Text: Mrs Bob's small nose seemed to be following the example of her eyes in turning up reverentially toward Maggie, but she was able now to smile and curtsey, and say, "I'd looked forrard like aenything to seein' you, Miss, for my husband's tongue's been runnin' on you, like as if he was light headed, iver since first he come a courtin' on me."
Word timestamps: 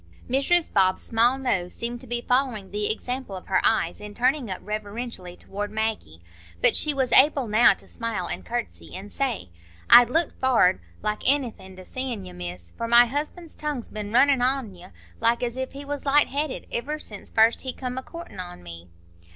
Mrs 0.27 0.73
Bob's 0.73 1.03
small 1.03 1.37
nose 1.37 1.75
seemed 1.75 2.01
to 2.01 2.07
be 2.07 2.21
following 2.23 2.71
the 2.71 2.91
example 2.91 3.35
of 3.35 3.45
her 3.45 3.61
eyes 3.63 4.01
in 4.01 4.15
turning 4.15 4.49
up 4.49 4.57
reverentially 4.63 5.37
toward 5.37 5.69
Maggie, 5.69 6.23
but 6.59 6.75
she 6.75 6.91
was 6.91 7.11
able 7.11 7.47
now 7.47 7.75
to 7.75 7.87
smile 7.87 8.25
and 8.25 8.43
curtsey, 8.43 8.95
and 8.95 9.11
say, 9.11 9.51
"I'd 9.91 10.09
looked 10.09 10.39
forrard 10.39 10.79
like 11.03 11.21
aenything 11.25 11.75
to 11.75 11.85
seein' 11.85 12.25
you, 12.25 12.33
Miss, 12.33 12.71
for 12.75 12.87
my 12.87 13.05
husband's 13.05 13.55
tongue's 13.55 13.89
been 13.89 14.11
runnin' 14.11 14.41
on 14.41 14.73
you, 14.73 14.87
like 15.19 15.43
as 15.43 15.55
if 15.55 15.73
he 15.73 15.85
was 15.85 16.03
light 16.03 16.29
headed, 16.29 16.65
iver 16.75 16.97
since 16.97 17.29
first 17.29 17.61
he 17.61 17.71
come 17.71 17.99
a 17.99 18.01
courtin' 18.01 18.39
on 18.39 18.63
me." 18.63 18.87